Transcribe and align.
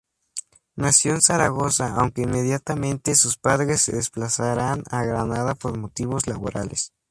Nació 0.75 1.13
en 1.13 1.21
Zaragoza 1.21 1.93
aunque 1.95 2.23
inmediatamente 2.23 3.13
sus 3.13 3.37
padres 3.37 3.83
se 3.83 3.91
desplazaron 3.95 4.83
a 4.89 5.03
Granada 5.03 5.53
por 5.53 5.77
motivos 5.77 6.25
laborales. 6.25 6.91